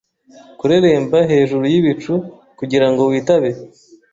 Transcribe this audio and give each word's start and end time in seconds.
Kureremba 0.59 1.17
hejuru 1.31 1.63
yibicu 1.73 2.13
kugirango 2.59 3.01
witabe 3.11 3.49